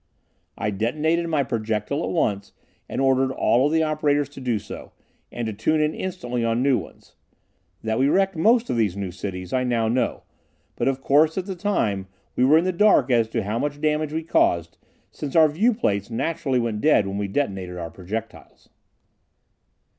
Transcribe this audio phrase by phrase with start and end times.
[0.57, 2.53] I detonated my projectile at once
[2.89, 4.93] and ordered all of the operators to do so,
[5.31, 7.13] and to tune in instantly on new ones.
[7.83, 10.23] That we wrecked most of these new cities I now know,
[10.75, 13.79] but of course at the time we were in the dark as to how much
[13.79, 14.75] damage we caused,
[15.11, 18.69] since our viewplates naturally went dead when we detonated our projectiles.